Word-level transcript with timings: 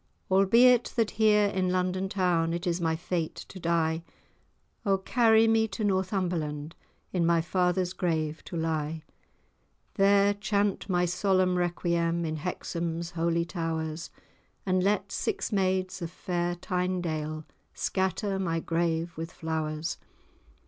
Albeit 0.31 0.85
that 0.95 1.11
here 1.11 1.49
in 1.49 1.69
London 1.69 2.09
town 2.09 2.53
It 2.55 2.65
is 2.65 2.81
my 2.81 2.95
fate 2.95 3.35
to 3.35 3.59
die, 3.59 4.01
O 4.83 4.97
carry 4.97 5.47
me 5.47 5.67
to 5.67 5.83
Northumberland, 5.83 6.73
In 7.13 7.23
my 7.23 7.39
father's 7.39 7.93
grave 7.93 8.43
to 8.45 8.57
lie: 8.57 9.03
There 9.93 10.33
chant 10.33 10.89
my 10.89 11.05
solemn 11.05 11.55
requiem 11.55 12.25
In 12.25 12.37
Hexham's 12.37 13.11
holy 13.11 13.45
towers, 13.45 14.09
And 14.65 14.83
let 14.83 15.11
six 15.11 15.51
maids 15.51 16.01
of 16.01 16.09
fair 16.09 16.55
Tynedale 16.55 17.45
Scatter 17.75 18.39
my 18.39 18.59
grave 18.59 19.15
with 19.17 19.31
flowers. 19.31 19.99